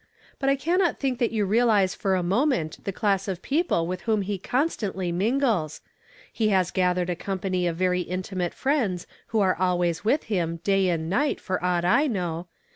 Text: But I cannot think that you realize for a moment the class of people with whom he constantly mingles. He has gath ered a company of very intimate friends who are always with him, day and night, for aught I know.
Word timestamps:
But 0.39 0.49
I 0.49 0.55
cannot 0.55 0.99
think 0.99 1.19
that 1.19 1.29
you 1.29 1.45
realize 1.45 1.93
for 1.93 2.15
a 2.15 2.23
moment 2.23 2.83
the 2.85 2.91
class 2.91 3.27
of 3.27 3.43
people 3.43 3.85
with 3.85 4.01
whom 4.01 4.23
he 4.23 4.39
constantly 4.39 5.11
mingles. 5.11 5.81
He 6.33 6.49
has 6.49 6.71
gath 6.71 6.97
ered 6.97 7.09
a 7.09 7.15
company 7.15 7.67
of 7.67 7.75
very 7.75 8.01
intimate 8.01 8.55
friends 8.55 9.05
who 9.27 9.39
are 9.41 9.55
always 9.55 10.03
with 10.03 10.23
him, 10.23 10.55
day 10.63 10.89
and 10.89 11.07
night, 11.07 11.39
for 11.39 11.63
aught 11.63 11.85
I 11.85 12.07
know. 12.07 12.47